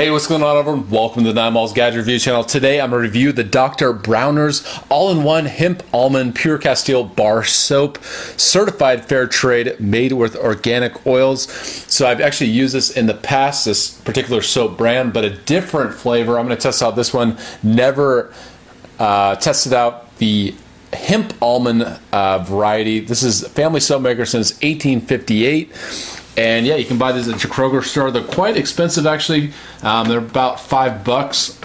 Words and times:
Hey, 0.00 0.10
what's 0.10 0.26
going 0.26 0.42
on, 0.42 0.56
everyone? 0.56 0.88
Welcome 0.88 1.24
to 1.24 1.28
the 1.28 1.34
Nine 1.34 1.52
Malls 1.52 1.74
Gadget 1.74 1.98
Review 1.98 2.18
channel. 2.18 2.42
Today, 2.42 2.80
I'm 2.80 2.88
going 2.88 3.02
to 3.02 3.06
review 3.06 3.32
the 3.32 3.44
Dr. 3.44 3.92
Bronner's 3.92 4.66
all-in-one 4.88 5.44
hemp 5.44 5.82
almond 5.92 6.34
pure 6.34 6.56
castile 6.56 7.04
bar 7.04 7.44
soap, 7.44 8.02
certified 8.02 9.04
fair 9.04 9.26
trade, 9.26 9.78
made 9.78 10.12
with 10.12 10.36
organic 10.36 11.06
oils. 11.06 11.50
So 11.52 12.06
I've 12.06 12.22
actually 12.22 12.48
used 12.48 12.74
this 12.74 12.88
in 12.88 13.08
the 13.08 13.14
past, 13.14 13.66
this 13.66 13.90
particular 14.00 14.40
soap 14.40 14.78
brand, 14.78 15.12
but 15.12 15.26
a 15.26 15.36
different 15.36 15.92
flavor. 15.92 16.38
I'm 16.38 16.46
going 16.46 16.56
to 16.56 16.62
test 16.62 16.82
out 16.82 16.96
this 16.96 17.12
one. 17.12 17.36
Never 17.62 18.32
uh, 18.98 19.36
tested 19.36 19.74
out 19.74 20.16
the 20.16 20.54
hemp 20.94 21.34
almond 21.42 21.82
uh, 22.10 22.38
variety. 22.38 23.00
This 23.00 23.22
is 23.22 23.46
family 23.48 23.80
soap 23.80 24.00
maker 24.00 24.24
since 24.24 24.52
1858. 24.62 26.19
And 26.40 26.64
yeah, 26.64 26.76
you 26.76 26.86
can 26.86 26.96
buy 26.96 27.12
these 27.12 27.28
at 27.28 27.44
your 27.44 27.52
Kroger 27.52 27.84
store. 27.84 28.10
They're 28.10 28.22
quite 28.22 28.56
expensive, 28.56 29.06
actually. 29.06 29.52
Um, 29.82 30.08
they're 30.08 30.20
about 30.20 30.58
five 30.58 31.04
bucks. 31.04 31.60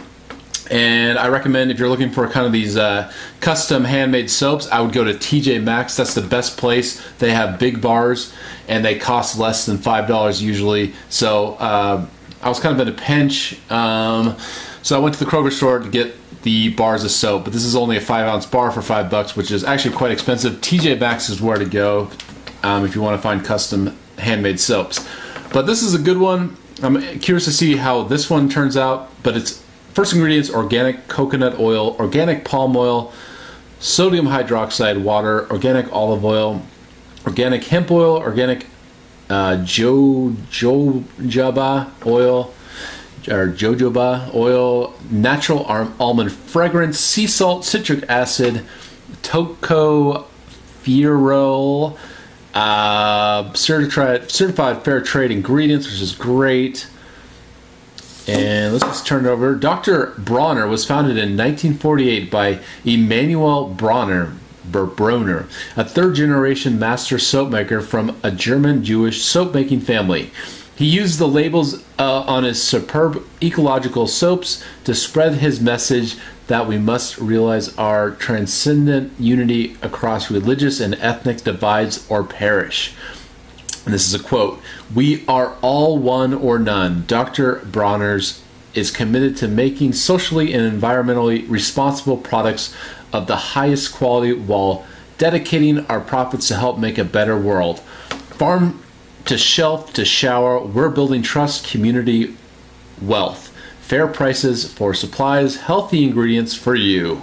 And 0.69 1.17
I 1.17 1.29
recommend 1.29 1.71
if 1.71 1.79
you're 1.79 1.87
looking 1.87 2.11
for 2.11 2.27
kind 2.27 2.45
of 2.45 2.51
these 2.51 2.75
uh, 2.75 3.09
custom 3.39 3.85
handmade 3.85 4.29
soaps, 4.29 4.69
I 4.69 4.81
would 4.81 4.91
go 4.91 5.05
to 5.05 5.13
TJ 5.13 5.63
Maxx. 5.63 5.95
That's 5.95 6.13
the 6.13 6.21
best 6.21 6.57
place. 6.57 7.01
They 7.19 7.31
have 7.31 7.57
big 7.57 7.81
bars 7.81 8.33
and 8.67 8.83
they 8.83 8.99
cost 8.99 9.39
less 9.39 9.65
than 9.65 9.77
$5 9.77 10.41
usually. 10.41 10.93
So 11.07 11.53
uh, 11.53 12.05
I 12.41 12.49
was 12.49 12.59
kind 12.59 12.77
of 12.77 12.85
in 12.85 12.93
a 12.93 12.97
pinch. 12.97 13.57
Um, 13.71 14.35
so 14.81 14.97
I 14.97 14.99
went 14.99 15.15
to 15.15 15.23
the 15.23 15.31
Kroger 15.31 15.53
store 15.53 15.79
to 15.79 15.89
get 15.89 16.15
the 16.41 16.73
bars 16.73 17.05
of 17.05 17.11
soap, 17.11 17.45
but 17.45 17.53
this 17.53 17.63
is 17.63 17.77
only 17.77 17.95
a 17.95 18.01
five 18.01 18.27
ounce 18.27 18.45
bar 18.45 18.71
for 18.71 18.81
five 18.81 19.09
bucks, 19.09 19.37
which 19.37 19.51
is 19.51 19.63
actually 19.63 19.95
quite 19.95 20.11
expensive. 20.11 20.55
TJ 20.55 20.99
Maxx 20.99 21.29
is 21.29 21.39
where 21.39 21.57
to 21.57 21.65
go 21.65 22.09
um, 22.61 22.83
if 22.83 22.93
you 22.93 23.01
want 23.01 23.17
to 23.17 23.21
find 23.21 23.45
custom 23.45 23.97
handmade 24.17 24.59
soaps. 24.59 25.07
But 25.51 25.65
this 25.67 25.81
is 25.81 25.93
a 25.93 25.99
good 25.99 26.17
one. 26.17 26.57
I'm 26.83 27.01
curious 27.19 27.45
to 27.45 27.51
see 27.51 27.77
how 27.77 28.03
this 28.03 28.29
one 28.29 28.49
turns 28.49 28.75
out. 28.75 29.09
But 29.23 29.37
it's 29.37 29.63
first 29.93 30.13
ingredients 30.13 30.49
organic 30.49 31.07
coconut 31.07 31.59
oil, 31.59 31.95
organic 31.97 32.43
palm 32.43 32.75
oil, 32.75 33.13
sodium 33.79 34.27
hydroxide 34.27 35.01
water, 35.01 35.49
organic 35.51 35.91
olive 35.93 36.25
oil, 36.25 36.61
organic 37.25 37.63
hemp 37.65 37.91
oil, 37.91 38.17
organic 38.17 38.67
uh, 39.29 39.63
jo, 39.63 40.29
jojoba 40.49 41.91
oil, 42.05 42.53
or 43.29 43.47
jojoba 43.47 44.33
oil, 44.35 44.93
natural 45.09 45.65
almond 45.99 46.31
fragrance, 46.31 46.99
sea 46.99 47.27
salt, 47.27 47.65
citric 47.65 48.03
acid, 48.09 48.65
tocopherol, 49.23 50.25
uh, 52.55 53.53
certified 53.53 54.31
certified 54.31 54.83
fair 54.83 55.01
trade 55.01 55.29
ingredients, 55.29 55.85
which 55.85 56.01
is 56.01 56.15
great. 56.15 56.87
And 58.27 58.73
let's 58.73 58.85
just 58.85 59.05
turn 59.05 59.25
it 59.25 59.29
over. 59.29 59.53
Dr. 59.53 60.15
Bronner 60.17 60.67
was 60.67 60.83
founded 60.83 61.11
in 61.11 61.37
1948 61.37 62.31
by 62.31 62.59
Emanuel 62.83 63.69
Bronner, 63.69 64.33
Bronner, 64.63 65.47
a 65.77 65.85
third 65.85 66.15
generation 66.15 66.79
master 66.79 67.19
soap 67.19 67.51
maker 67.51 67.81
from 67.81 68.17
a 68.23 68.31
German 68.31 68.83
Jewish 68.83 69.21
soap 69.21 69.53
making 69.53 69.81
family. 69.81 70.31
He 70.75 70.85
used 70.85 71.19
the 71.19 71.27
labels 71.27 71.83
uh, 71.97 72.21
on 72.21 72.43
his 72.43 72.61
superb 72.61 73.25
ecological 73.41 74.07
soaps 74.07 74.63
to 74.83 74.93
spread 74.93 75.35
his 75.35 75.61
message 75.61 76.17
that 76.47 76.67
we 76.67 76.77
must 76.77 77.17
realize 77.17 77.75
our 77.77 78.11
transcendent 78.11 79.13
unity 79.17 79.77
across 79.81 80.29
religious 80.29 80.79
and 80.79 80.95
ethnic 80.95 81.37
divides 81.37 82.05
or 82.09 82.23
perish. 82.23 82.93
And 83.85 83.93
this 83.93 84.07
is 84.07 84.13
a 84.13 84.23
quote 84.23 84.59
We 84.93 85.25
are 85.27 85.55
all 85.61 85.97
one 85.97 86.33
or 86.33 86.59
none. 86.59 87.05
Dr. 87.07 87.61
Bronner's 87.65 88.41
is 88.73 88.91
committed 88.91 89.37
to 89.37 89.47
making 89.47 89.93
socially 89.93 90.53
and 90.53 90.81
environmentally 90.81 91.49
responsible 91.49 92.17
products 92.17 92.75
of 93.13 93.27
the 93.27 93.37
highest 93.37 93.93
quality 93.93 94.33
while 94.33 94.85
dedicating 95.17 95.85
our 95.85 96.01
profits 96.01 96.49
to 96.49 96.55
help 96.55 96.77
make 96.77 96.97
a 96.97 97.05
better 97.05 97.37
world. 97.37 97.79
Farm 98.37 98.83
to 99.25 99.37
shelf 99.37 99.93
to 99.93 100.05
shower, 100.05 100.59
we're 100.59 100.89
building 100.89 101.21
trust, 101.21 101.67
community, 101.67 102.35
wealth. 103.01 103.51
Fair 103.81 104.07
prices 104.07 104.71
for 104.71 104.93
supplies, 104.93 105.57
healthy 105.57 106.03
ingredients 106.03 106.53
for 106.55 106.75
you. 106.75 107.21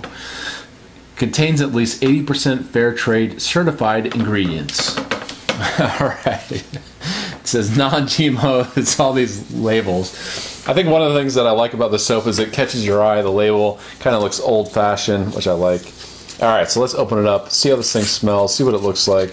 Contains 1.16 1.60
at 1.60 1.72
least 1.72 2.02
80% 2.02 2.66
fair 2.66 2.94
trade 2.94 3.40
certified 3.40 4.14
ingredients. 4.14 4.96
all 4.98 6.14
right. 6.26 6.50
It 6.50 7.46
says 7.46 7.76
non 7.76 8.02
GMO, 8.02 8.76
it's 8.76 8.98
all 9.00 9.12
these 9.12 9.52
labels. 9.52 10.12
I 10.66 10.74
think 10.74 10.88
one 10.88 11.02
of 11.02 11.12
the 11.12 11.18
things 11.18 11.34
that 11.34 11.46
I 11.46 11.50
like 11.50 11.74
about 11.74 11.90
the 11.90 11.98
soap 11.98 12.28
is 12.28 12.38
it 12.38 12.52
catches 12.52 12.86
your 12.86 13.02
eye. 13.02 13.20
The 13.22 13.30
label 13.30 13.80
kind 13.98 14.14
of 14.14 14.22
looks 14.22 14.38
old 14.38 14.70
fashioned, 14.72 15.34
which 15.34 15.48
I 15.48 15.52
like. 15.52 15.82
All 16.40 16.48
right, 16.48 16.68
so 16.68 16.80
let's 16.80 16.94
open 16.94 17.18
it 17.18 17.26
up, 17.26 17.50
see 17.50 17.70
how 17.70 17.76
this 17.76 17.92
thing 17.92 18.04
smells, 18.04 18.54
see 18.54 18.64
what 18.64 18.74
it 18.74 18.78
looks 18.78 19.06
like. 19.08 19.32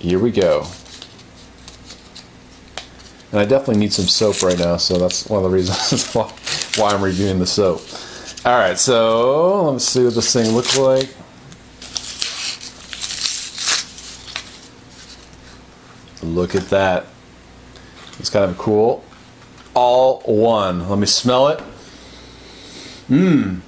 Here 0.00 0.18
we 0.18 0.30
go. 0.30 0.66
And 3.34 3.40
I 3.40 3.46
definitely 3.46 3.78
need 3.78 3.92
some 3.92 4.06
soap 4.06 4.42
right 4.44 4.56
now, 4.56 4.76
so 4.76 4.96
that's 4.96 5.28
one 5.28 5.44
of 5.44 5.50
the 5.50 5.56
reasons 5.56 6.08
why, 6.14 6.32
why 6.76 6.90
I'm 6.94 7.02
reviewing 7.02 7.40
the 7.40 7.46
soap. 7.48 7.82
All 8.46 8.56
right, 8.56 8.78
so 8.78 9.64
let 9.64 9.72
me 9.72 9.78
see 9.80 10.04
what 10.04 10.14
this 10.14 10.32
thing 10.32 10.52
looks 10.52 10.78
like. 10.78 11.12
Look 16.22 16.54
at 16.54 16.70
that. 16.70 17.06
It's 18.20 18.30
kind 18.30 18.48
of 18.48 18.56
cool. 18.56 19.02
All 19.74 20.20
one. 20.20 20.88
Let 20.88 21.00
me 21.00 21.06
smell 21.06 21.48
it. 21.48 21.60
Mmm. 23.10 23.62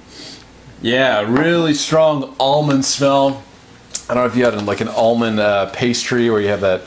Yeah, 0.81 1.29
really 1.29 1.73
strong 1.73 2.33
almond 2.39 2.85
smell. 2.85 3.43
I 4.09 4.13
don't 4.13 4.23
know 4.23 4.27
if 4.27 4.37
you 4.37 4.45
had 4.45 4.65
like 4.65 4.79
an 4.79 4.87
almond 4.87 5.41
uh, 5.41 5.65
pastry 5.71 6.29
where 6.29 6.39
you 6.39 6.47
have 6.47 6.61
that 6.61 6.83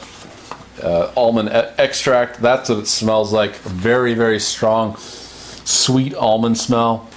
uh, 0.83 1.13
almond 1.17 1.49
e- 1.49 1.83
extract. 1.83 2.41
That's 2.41 2.69
what 2.69 2.79
it 2.79 2.87
smells 2.87 3.33
like. 3.33 3.57
Very, 3.57 4.15
very 4.15 4.41
strong, 4.41 4.97
sweet 4.97 6.15
almond 6.15 6.59
smell. 6.59 7.09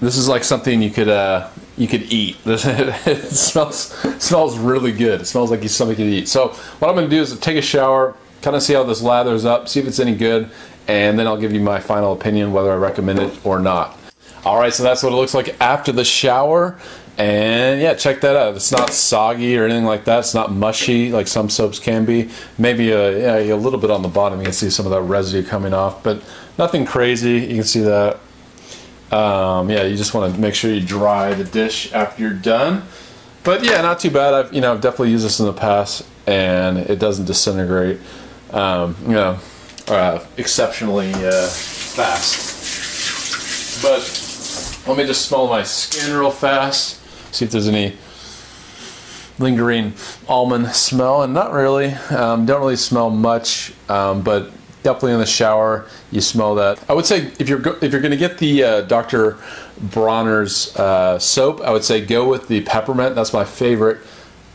This 0.00 0.16
is 0.16 0.28
like 0.28 0.44
something 0.44 0.80
you 0.80 0.90
could 0.90 1.08
uh, 1.08 1.48
you 1.76 1.88
could 1.88 2.12
eat. 2.12 2.36
it 2.46 3.18
smells 3.30 3.92
smells 4.22 4.58
really 4.58 4.92
good. 4.92 5.22
It 5.22 5.26
smells 5.26 5.50
like 5.50 5.66
something 5.68 5.98
you 5.98 6.04
could 6.04 6.12
eat. 6.12 6.28
So 6.28 6.48
what 6.78 6.88
I'm 6.88 6.94
going 6.94 7.08
to 7.08 7.14
do 7.14 7.20
is 7.20 7.38
take 7.40 7.56
a 7.56 7.62
shower, 7.62 8.14
kind 8.42 8.54
of 8.54 8.62
see 8.62 8.74
how 8.74 8.84
this 8.84 9.02
lathers 9.02 9.44
up, 9.44 9.68
see 9.68 9.80
if 9.80 9.86
it's 9.86 9.98
any 9.98 10.14
good, 10.14 10.50
and 10.86 11.18
then 11.18 11.26
I'll 11.26 11.36
give 11.36 11.52
you 11.52 11.60
my 11.60 11.80
final 11.80 12.12
opinion 12.12 12.52
whether 12.52 12.70
I 12.70 12.76
recommend 12.76 13.18
it 13.18 13.44
or 13.44 13.58
not. 13.58 13.97
All 14.44 14.58
right, 14.58 14.72
so 14.72 14.82
that's 14.82 15.02
what 15.02 15.12
it 15.12 15.16
looks 15.16 15.34
like 15.34 15.60
after 15.60 15.92
the 15.92 16.04
shower. 16.04 16.78
And 17.18 17.80
yeah, 17.80 17.94
check 17.94 18.20
that 18.20 18.36
out. 18.36 18.54
It's 18.54 18.70
not 18.70 18.92
soggy 18.92 19.58
or 19.58 19.64
anything 19.64 19.84
like 19.84 20.04
that. 20.04 20.20
It's 20.20 20.34
not 20.34 20.52
mushy 20.52 21.10
like 21.10 21.26
some 21.26 21.50
soaps 21.50 21.80
can 21.80 22.04
be. 22.04 22.30
Maybe 22.58 22.92
a, 22.92 23.42
yeah, 23.42 23.54
a 23.54 23.56
little 23.56 23.80
bit 23.80 23.90
on 23.90 24.02
the 24.02 24.08
bottom. 24.08 24.38
You 24.38 24.44
can 24.44 24.52
see 24.52 24.70
some 24.70 24.86
of 24.86 24.92
that 24.92 25.02
residue 25.02 25.46
coming 25.46 25.74
off, 25.74 26.04
but 26.04 26.22
nothing 26.58 26.86
crazy. 26.86 27.40
You 27.40 27.56
can 27.56 27.64
see 27.64 27.80
that. 27.80 28.20
Um, 29.10 29.68
yeah, 29.68 29.82
you 29.84 29.96
just 29.96 30.14
want 30.14 30.32
to 30.32 30.40
make 30.40 30.54
sure 30.54 30.72
you 30.72 30.80
dry 30.80 31.34
the 31.34 31.44
dish 31.44 31.92
after 31.92 32.22
you're 32.22 32.34
done. 32.34 32.84
But 33.42 33.64
yeah, 33.64 33.80
not 33.80 33.98
too 33.98 34.10
bad. 34.10 34.34
I've 34.34 34.52
you 34.52 34.60
know 34.60 34.72
I've 34.72 34.80
definitely 34.80 35.10
used 35.10 35.24
this 35.24 35.40
in 35.40 35.46
the 35.46 35.52
past, 35.52 36.06
and 36.26 36.78
it 36.78 37.00
doesn't 37.00 37.24
disintegrate. 37.24 37.98
Um, 38.52 38.94
you 39.02 39.14
know, 39.14 39.38
uh, 39.88 40.24
exceptionally 40.36 41.12
uh, 41.14 41.46
fast. 41.48 42.47
Let 44.88 44.96
me 44.96 45.04
just 45.04 45.26
smell 45.26 45.46
my 45.46 45.62
skin 45.62 46.16
real 46.16 46.30
fast 46.30 46.98
see 47.34 47.44
if 47.44 47.50
there's 47.50 47.68
any 47.68 47.96
lingering 49.38 49.94
almond 50.28 50.68
smell, 50.74 51.22
and 51.22 51.32
not 51.32 51.52
really. 51.52 51.92
Um, 52.10 52.46
don't 52.46 52.60
really 52.60 52.76
smell 52.76 53.10
much, 53.10 53.72
um, 53.88 54.22
but 54.22 54.50
definitely 54.82 55.12
in 55.12 55.20
the 55.20 55.26
shower 55.26 55.86
you 56.10 56.20
smell 56.20 56.54
that. 56.56 56.82
I 56.88 56.94
would 56.94 57.06
say 57.06 57.30
if 57.38 57.48
you're 57.48 57.58
go- 57.58 57.78
if 57.80 57.92
you're 57.92 58.00
going 58.00 58.12
to 58.12 58.16
get 58.16 58.38
the 58.38 58.64
uh, 58.64 58.80
Dr. 58.82 59.38
Bronner's 59.80 60.74
uh, 60.76 61.18
soap, 61.18 61.60
I 61.60 61.70
would 61.70 61.84
say 61.84 62.04
go 62.04 62.28
with 62.28 62.48
the 62.48 62.62
peppermint. 62.62 63.14
That's 63.14 63.32
my 63.32 63.44
favorite 63.44 63.98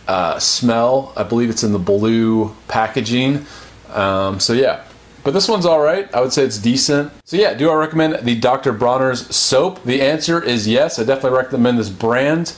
uh, 0.07 0.39
smell. 0.39 1.13
I 1.15 1.23
believe 1.23 1.49
it's 1.49 1.63
in 1.63 1.71
the 1.71 1.79
blue 1.79 2.55
packaging. 2.67 3.45
Um, 3.89 4.39
so 4.39 4.53
yeah. 4.53 4.83
But 5.23 5.33
this 5.33 5.47
one's 5.47 5.65
all 5.65 5.79
right. 5.79 6.13
I 6.13 6.19
would 6.19 6.33
say 6.33 6.43
it's 6.43 6.57
decent. 6.57 7.11
So 7.25 7.37
yeah, 7.37 7.53
do 7.53 7.69
I 7.69 7.75
recommend 7.75 8.25
the 8.25 8.35
Dr. 8.35 8.73
Bronner's 8.73 9.33
soap? 9.33 9.83
The 9.83 10.01
answer 10.01 10.43
is 10.43 10.67
yes. 10.67 10.99
I 10.99 11.05
definitely 11.05 11.37
recommend 11.37 11.79
this 11.79 11.89
brand. 11.89 12.53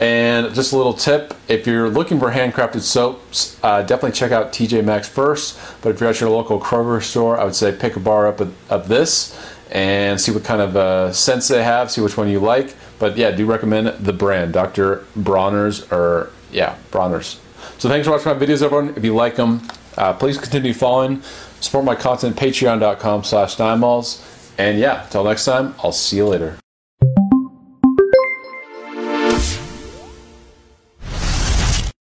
And 0.00 0.54
just 0.54 0.72
a 0.72 0.76
little 0.76 0.94
tip 0.94 1.34
if 1.48 1.66
you're 1.66 1.88
looking 1.88 2.20
for 2.20 2.30
handcrafted 2.30 2.82
soaps, 2.82 3.58
uh, 3.64 3.82
definitely 3.82 4.12
check 4.12 4.30
out 4.30 4.52
TJ 4.52 4.84
Maxx 4.84 5.08
first. 5.08 5.58
But 5.82 5.90
if 5.90 6.00
you're 6.00 6.10
at 6.10 6.20
your 6.20 6.30
local 6.30 6.60
Kroger 6.60 7.02
store, 7.02 7.38
I 7.38 7.44
would 7.44 7.54
say 7.54 7.72
pick 7.72 7.96
a 7.96 8.00
bar 8.00 8.28
up 8.28 8.40
of, 8.40 8.54
of 8.70 8.88
this 8.88 9.36
and 9.70 10.20
see 10.20 10.32
what 10.32 10.44
kind 10.44 10.62
of 10.62 10.76
uh, 10.76 11.12
scents 11.12 11.48
they 11.48 11.62
have, 11.62 11.90
see 11.90 12.00
which 12.00 12.16
one 12.16 12.28
you 12.28 12.40
like. 12.40 12.74
But 12.98 13.16
yeah, 13.16 13.30
do 13.32 13.44
recommend 13.46 13.88
the 14.04 14.12
brand, 14.12 14.52
Dr. 14.52 15.04
Bronner's, 15.16 15.90
or 15.92 16.30
yeah, 16.50 16.76
Bronner's. 16.90 17.40
So 17.78 17.88
thanks 17.88 18.06
for 18.06 18.12
watching 18.12 18.32
my 18.32 18.38
videos, 18.38 18.62
everyone. 18.62 18.94
If 18.96 19.04
you 19.04 19.14
like 19.14 19.36
them, 19.36 19.66
uh, 19.96 20.12
please 20.14 20.38
continue 20.38 20.72
following. 20.74 21.22
Support 21.60 21.84
my 21.84 21.94
content, 21.94 22.36
patreon.com 22.36 23.24
slash 23.24 23.56
ninemalls. 23.56 24.24
And 24.58 24.78
yeah, 24.78 25.06
till 25.10 25.24
next 25.24 25.44
time, 25.44 25.74
I'll 25.82 25.92
see 25.92 26.16
you 26.16 26.26
later. 26.26 26.58